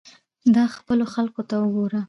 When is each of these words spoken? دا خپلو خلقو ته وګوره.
دا 0.55 0.63
خپلو 0.75 1.05
خلقو 1.13 1.41
ته 1.49 1.55
وګوره. 1.61 1.99